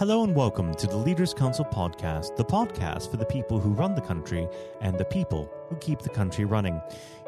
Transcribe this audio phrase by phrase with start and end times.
[0.00, 3.94] Hello and welcome to the Leaders Council podcast, the podcast for the people who run
[3.94, 4.48] the country
[4.80, 6.80] and the people who keep the country running.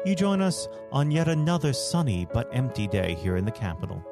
[0.07, 4.03] You join us on yet another sunny but empty day here in the capital.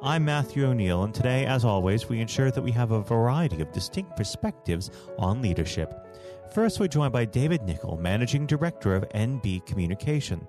[0.00, 3.72] I'm Matthew O'Neill, and today, as always, we ensure that we have a variety of
[3.72, 6.06] distinct perspectives on leadership.
[6.54, 10.46] First, we're joined by David Nicol, Managing Director of NB Communication,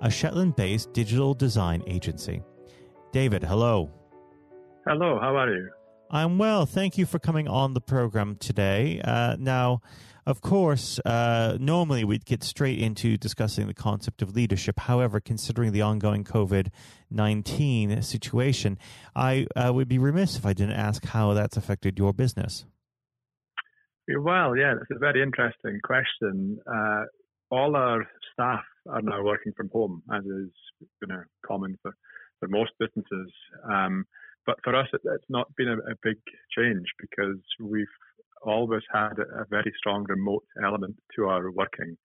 [0.00, 2.40] a Shetland based digital design agency.
[3.12, 3.90] David, hello.
[4.86, 5.68] Hello, how are you?
[6.14, 6.66] I'm well.
[6.66, 9.00] Thank you for coming on the program today.
[9.02, 9.80] Uh, now,
[10.26, 14.78] of course, uh, normally we'd get straight into discussing the concept of leadership.
[14.80, 16.68] However, considering the ongoing COVID
[17.10, 18.78] 19 situation,
[19.16, 22.66] I uh, would be remiss if I didn't ask how that's affected your business.
[24.14, 26.58] Well, yeah, it's a very interesting question.
[26.66, 27.04] Uh,
[27.50, 30.50] all our staff are now working from home, as is
[31.00, 31.96] you know, common for,
[32.38, 33.32] for most businesses.
[33.64, 34.04] Um,
[34.46, 36.16] but for us, it, it's not been a, a, big
[36.56, 37.86] change because we've
[38.42, 41.96] always had a, very strong remote element to our working.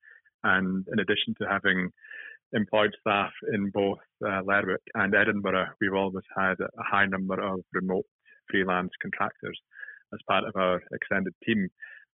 [0.43, 1.89] And in addition to having
[2.53, 7.59] employed staff in both uh, Lerwick and Edinburgh, we've always had a high number of
[7.73, 8.05] remote
[8.49, 9.59] freelance contractors
[10.13, 11.67] as part of our extended team.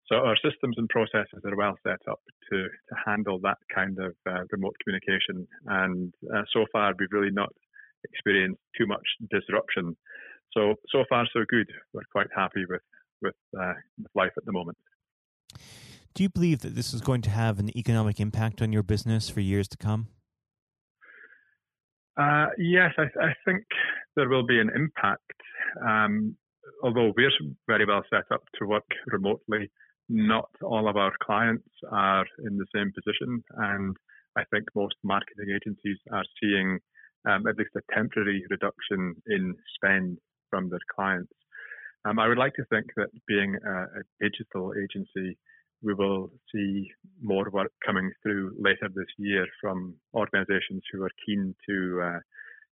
[0.07, 4.13] So our systems and processes are well set up to, to handle that kind of
[4.27, 5.47] uh, remote communication.
[5.65, 7.53] And uh, so far, we've really not
[8.03, 9.95] experienced too much disruption.
[10.53, 11.69] So so far so good.
[11.93, 12.81] We're quite happy with
[13.21, 14.77] with, uh, with life at the moment.
[16.13, 19.29] Do you believe that this is going to have an economic impact on your business
[19.29, 20.09] for years to come?
[22.15, 23.63] Uh, yes, I, I, think
[24.15, 25.31] there will be an impact.
[25.83, 26.35] Um,
[26.83, 27.31] although we're
[27.67, 29.71] very well set up to work remotely,
[30.09, 33.43] not all of our clients are in the same position.
[33.57, 33.97] And
[34.37, 36.77] I think most marketing agencies are seeing
[37.29, 40.17] um, at least a temporary reduction in spend
[40.49, 41.33] from their clients.
[42.05, 45.37] Um, I would like to think that being a, a, digital agency,
[45.81, 46.89] we will see
[47.21, 52.19] more work coming through later this year from organisations who are keen to uh,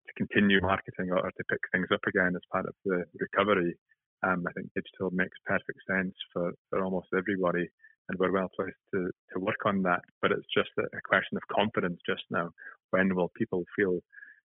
[0.06, 3.74] to continue marketing or to pick things up again as part of the recovery.
[4.22, 7.68] Um, I think digital makes perfect sense for, for almost everybody,
[8.08, 10.02] and we're well placed to, to work on that.
[10.20, 12.50] But it's just a, a question of confidence just now.
[12.90, 14.00] When will people feel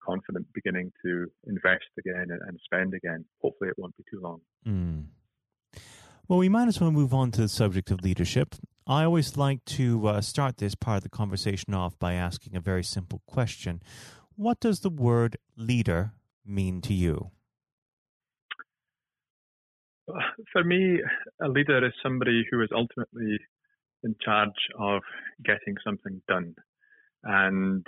[0.06, 3.26] confident beginning to invest again and, and spend again.
[3.42, 4.42] Hopefully, it won't be too long.
[4.68, 5.06] Mm.
[6.28, 8.56] Well, we might as well move on to the subject of leadership.
[8.86, 12.60] I always like to uh, start this part of the conversation off by asking a
[12.60, 13.82] very simple question
[14.36, 16.14] What does the word leader
[16.46, 17.32] mean to you?
[20.52, 21.00] For me,
[21.42, 23.38] a leader is somebody who is ultimately
[24.04, 25.02] in charge of
[25.44, 26.56] getting something done.
[27.24, 27.86] And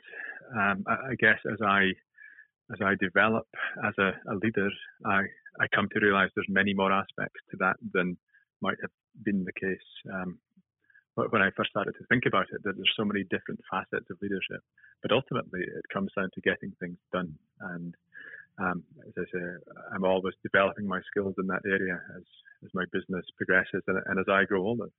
[0.55, 1.91] um, I, guess as I
[2.73, 3.47] as I develop
[3.85, 4.69] as a, a, leader,
[5.05, 5.23] I,
[5.59, 8.17] I come to realize there's many more aspects to that than
[8.61, 8.91] might have
[9.23, 10.39] been the case um,
[11.15, 12.63] when I first started to think about it.
[12.63, 14.61] That there's so many different facets of leadership,
[15.01, 17.33] but ultimately it comes down to getting things done.
[17.61, 17.95] And
[18.59, 19.43] um, as I say,
[19.93, 22.23] I'm always developing my skills in that area as
[22.63, 24.89] as my business progresses and, and as I grow older.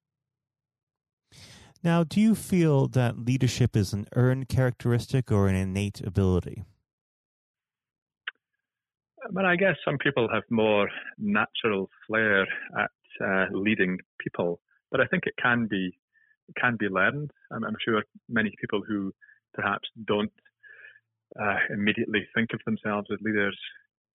[1.85, 6.65] Now, do you feel that leadership is an earned characteristic or an innate ability?
[9.31, 10.89] Well, I guess some people have more
[11.19, 12.43] natural flair
[12.79, 12.91] at
[13.25, 14.61] uh, leading people,
[14.91, 15.99] but I think it can be
[16.49, 17.31] it can be learned.
[17.53, 19.13] I'm, I'm sure many people who
[19.55, 20.33] perhaps don't
[21.41, 23.59] uh, immediately think of themselves as leaders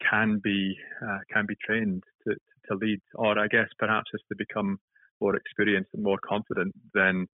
[0.09, 2.35] can be uh, can be trained to,
[2.67, 4.79] to lead, or I guess perhaps as they become
[5.19, 7.27] more experienced and more confident, then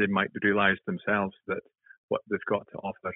[0.00, 1.60] they might realize themselves that
[2.08, 3.14] what they've got to offer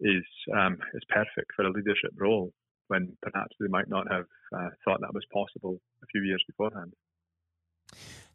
[0.00, 0.24] is
[0.56, 2.52] um, is perfect for a leadership role
[2.88, 4.26] when perhaps they might not have
[4.56, 6.92] uh, thought that was possible a few years beforehand.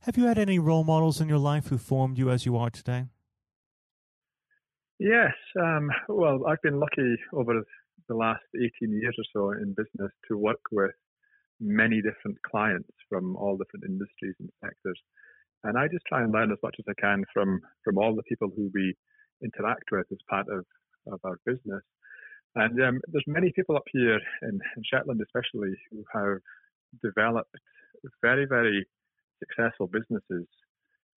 [0.01, 2.69] Have you had any role models in your life who formed you as you are
[2.69, 3.05] today?
[4.99, 5.33] Yes.
[5.59, 7.63] Um, well, I've been lucky over
[8.07, 10.91] the last 18 years or so in business to work with
[11.59, 14.99] many different clients from all different industries and sectors.
[15.65, 18.23] And I just try and learn as much as I can from from all the
[18.23, 18.95] people who we
[19.43, 20.65] interact with as part of,
[21.11, 21.83] of our business.
[22.55, 26.39] And um, there's many people up here in, in, Shetland, especially, who have
[27.03, 27.53] developed
[28.21, 28.85] very, very
[29.39, 30.47] successful businesses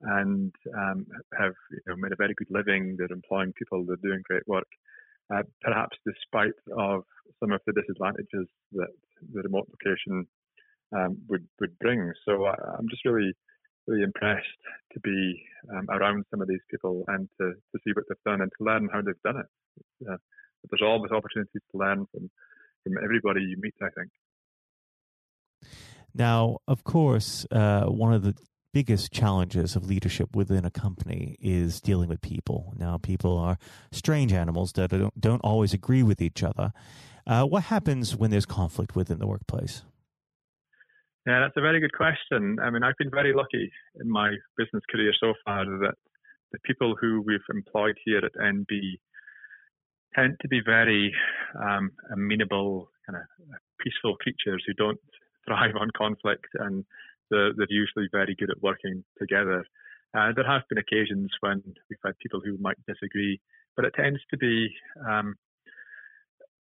[0.03, 1.07] and um,
[1.39, 2.97] have you know, made a very good living.
[2.97, 3.85] They're employing people.
[3.87, 4.67] They're doing great work.
[5.33, 7.03] Uh, perhaps despite of
[7.39, 8.89] some of the disadvantages that
[9.33, 10.27] the remote location
[10.97, 12.13] um, would would bring.
[12.25, 13.35] So I, uh, I'm just really
[13.89, 14.47] really impressed
[14.93, 15.43] to be
[15.75, 18.65] um, around some of these people and to, to see what they've done and to
[18.65, 19.47] learn how they've done it.
[20.09, 20.17] Uh,
[20.71, 22.31] there's always opportunities to learn from
[22.85, 23.75] from everybody you meet.
[23.83, 24.11] I think.
[26.15, 28.35] Now, of course, uh, one of the
[28.73, 32.75] biggest challenges of leadership within a company is dealing with people.
[32.77, 33.59] Now, people are
[33.93, 36.73] strange animals that don't, don't always agree with each other.
[37.27, 39.83] Uh, what happens when there's conflict within the workplace?
[41.29, 42.57] Yeah, that's a very good question.
[42.59, 43.71] I mean, I've been very lucky
[44.01, 45.93] in my business career so far that
[46.53, 48.97] the people who we've employed here at NB
[50.15, 51.13] tend to be very
[51.63, 53.25] um, amenable, kind of
[53.79, 54.99] peaceful creatures who don't
[55.47, 56.87] thrive on conflict, and
[57.31, 59.67] they're, they're usually very good at working together.
[60.17, 63.39] Uh, there have been occasions when we've had people who might disagree,
[63.77, 64.71] but it tends to be
[65.07, 65.35] um,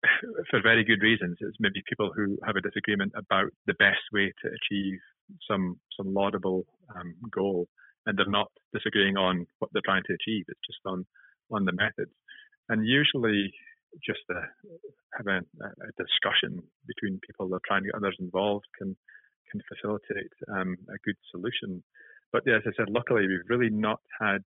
[0.50, 1.36] for very good reasons.
[1.40, 4.98] It's maybe people who have a disagreement about the best way to achieve
[5.48, 6.64] some some laudable
[6.94, 7.68] um, goal,
[8.06, 10.44] and they're not disagreeing on what they're trying to achieve.
[10.48, 11.04] It's just on
[11.50, 12.12] on the methods,
[12.68, 13.52] and usually
[14.04, 14.20] just
[15.16, 18.96] having a, a discussion between people that are trying to get others involved can
[19.50, 21.82] can facilitate um, a good solution.
[22.32, 24.44] But yeah, as I said, luckily we've really not had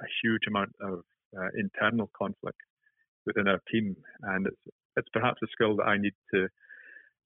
[0.00, 1.02] a huge amount of
[1.36, 2.58] uh, internal conflict
[3.26, 4.62] within our team, and it's
[4.96, 6.48] it's perhaps a skill that I need to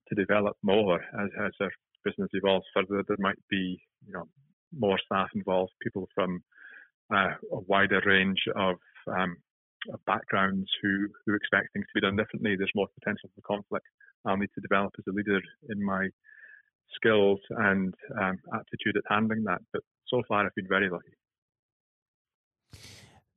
[0.09, 1.71] to develop more as as our
[2.03, 3.03] business evolves further.
[3.07, 4.27] There might be you know
[4.77, 6.41] more staff involved, people from
[7.13, 8.75] uh, a wider range of,
[9.07, 9.37] um,
[9.93, 12.55] of backgrounds who who expect things to be done differently.
[12.55, 13.85] There's more potential for conflict.
[14.25, 15.39] I'll need to develop as a leader
[15.69, 16.09] in my
[16.95, 19.61] skills and um, aptitude at handling that.
[19.71, 21.13] But so far, I've been very lucky.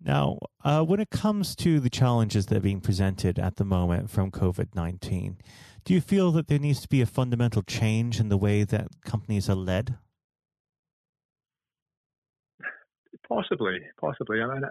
[0.03, 4.11] Now, uh, when it comes to the challenges that are being presented at the moment
[4.11, 5.37] from COVID 19,
[5.85, 8.89] do you feel that there needs to be a fundamental change in the way that
[9.05, 9.97] companies are led?
[13.29, 14.41] Possibly, possibly.
[14.43, 14.63] I mean,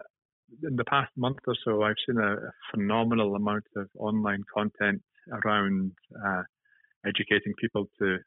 [0.63, 5.91] in the past month or so, I've seen a, phenomenal amount of online content around
[6.25, 6.43] uh,
[7.05, 8.17] educating people to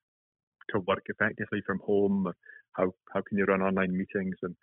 [0.70, 2.32] to work effectively from home.
[2.72, 4.54] How how can you run online meetings and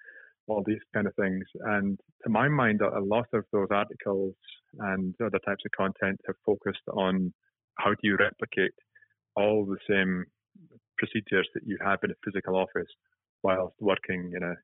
[0.49, 1.43] all these kind of things.
[1.61, 4.33] And to my mind, a lot of those articles
[4.79, 7.33] and other types of content have focused on
[7.77, 8.73] how do you replicate
[9.35, 10.25] all the same
[10.97, 12.91] procedures that you have in a physical office
[13.43, 14.55] whilst working in a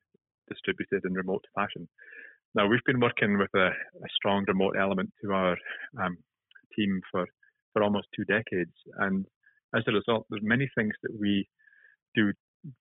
[0.49, 1.88] distributed and remote fashion.
[2.55, 5.57] Now, we've been working with a, a strong remote element to our
[6.01, 6.17] um,
[6.75, 7.25] team for,
[7.73, 8.73] for almost two decades.
[8.99, 9.25] And
[9.75, 11.47] as a result, there's many things that we
[12.15, 12.31] do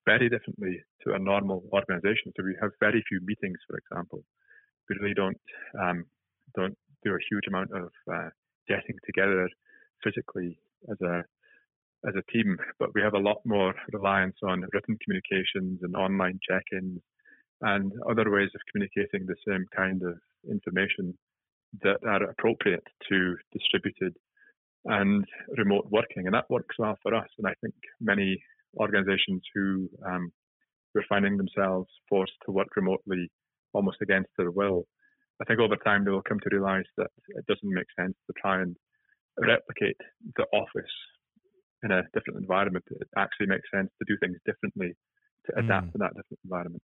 [0.05, 2.33] very differently to a normal organization.
[2.37, 4.25] So we have very few meetings, for example.
[4.89, 5.41] We really don't
[5.81, 6.05] um,
[6.57, 8.31] don't do a huge amount of uh,
[8.69, 9.49] getting together
[10.03, 10.59] physically
[10.91, 11.25] as a
[12.07, 16.39] as a team, but we have a lot more reliance on written communications and online
[16.47, 17.01] check-ins
[17.63, 20.19] and other ways of communicating the same kind of
[20.51, 21.17] information
[21.83, 24.15] that are appropriate to distributed
[24.85, 25.25] and
[25.57, 26.27] remote working.
[26.27, 27.29] And that works well for us.
[27.39, 28.43] And I think many
[28.77, 30.33] organizations who um,
[30.95, 33.31] were finding themselves forced to work remotely
[33.73, 34.85] almost against their will.
[35.43, 38.33] I think over time they will come to realize that it doesn't make sense to
[38.41, 38.77] try and
[39.37, 39.97] replicate
[40.37, 40.93] the office
[41.83, 42.85] in a different environment.
[42.91, 44.97] It actually makes sense to do things differently
[45.47, 45.93] to adapt mm.
[45.93, 46.83] to that different environment.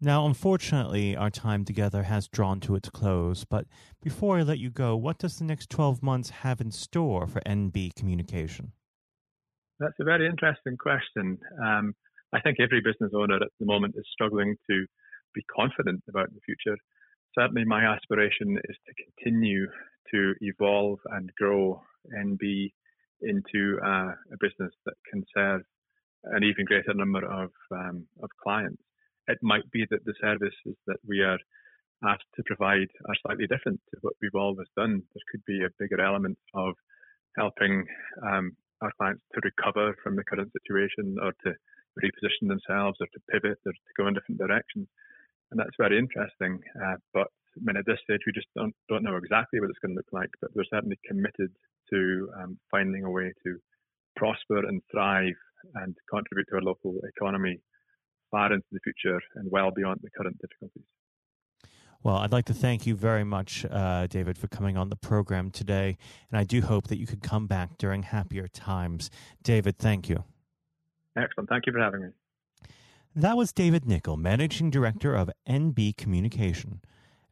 [0.00, 3.66] Now, unfortunately, our time together has drawn to its close, but
[4.02, 7.40] before I let you go, what does the next 12 months have in store for
[7.42, 8.72] NB Communication?
[9.78, 11.38] That's a very interesting question.
[11.62, 11.94] Um,
[12.32, 14.86] I think every business owner at the moment is struggling to
[15.34, 16.76] be confident about the future.
[17.38, 19.66] Certainly, my aspiration is to continue
[20.12, 22.72] to evolve and grow and be
[23.22, 25.62] into uh, a business that can serve
[26.24, 28.82] an even greater number of um, of clients.
[29.28, 31.38] It might be that the services that we are
[32.04, 35.02] asked to provide are slightly different to what we've always done.
[35.14, 36.74] There could be a bigger element of
[37.36, 37.86] helping
[38.26, 41.54] um, our clients to recover from the current situation or to
[42.02, 44.88] reposition themselves or to pivot or to go in different directions.
[45.50, 46.60] And that's very interesting.
[46.76, 49.78] Uh, but I mean, at this stage, we just don't, don't know exactly what it's
[49.78, 51.52] going to look like, but we're certainly committed
[51.92, 53.58] to um, finding a way to
[54.16, 55.36] prosper and thrive
[55.76, 57.60] and contribute to our local economy
[58.30, 60.88] far into the future and well beyond the current difficulties.
[62.02, 65.50] Well, I'd like to thank you very much, uh, David, for coming on the program
[65.50, 65.96] today.
[66.30, 69.08] And I do hope that you could come back during happier times.
[69.42, 70.24] David, thank you.
[71.16, 71.48] Excellent.
[71.48, 72.08] Thank you for having me.
[73.14, 76.80] That was David Nicol, Managing Director of NB Communication.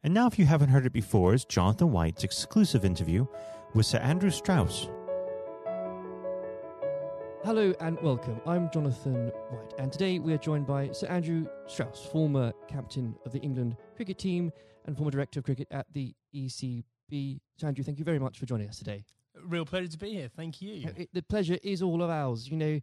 [0.03, 3.25] And now, if you haven't heard it before, is Jonathan White's exclusive interview
[3.73, 4.87] with Sir Andrew Strauss,
[7.43, 8.39] Hello and welcome.
[8.45, 13.31] I'm Jonathan White, and today we are joined by Sir Andrew Strauss, former captain of
[13.31, 14.51] the England cricket team
[14.85, 17.39] and former director of cricket at the ECB.
[17.57, 19.03] Sir Andrew, thank you very much for joining us today.
[19.43, 20.29] Real pleasure to be here.
[20.35, 20.87] Thank you.
[20.87, 22.47] Uh, it, the pleasure is all of ours.
[22.47, 22.79] You know,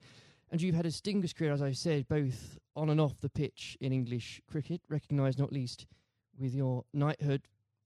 [0.51, 3.77] And you've had a distinguished career, as I said, both on and off the pitch
[3.81, 5.87] in English cricket, recognised not least
[6.37, 7.43] with your knighthood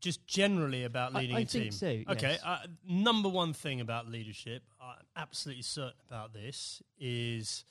[0.00, 1.70] Just generally about leading I a team?
[1.70, 2.58] think so, okay uh,
[2.88, 7.64] number one thing about leadership i'm absolutely certain about this is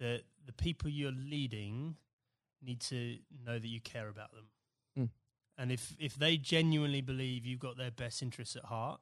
[0.00, 1.96] that the people you're leading
[2.62, 4.46] need to know that you care about them.
[4.98, 5.08] Mm.
[5.58, 9.00] and if if they genuinely believe you've got their best interests at heart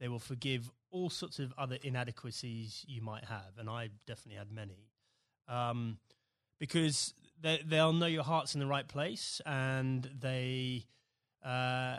[0.00, 4.50] they will forgive all sorts of other inadequacies you might have and i definitely had
[4.50, 4.88] many.
[5.46, 5.98] Um,
[6.58, 10.86] because they, they'll know your heart's in the right place and they
[11.44, 11.98] uh,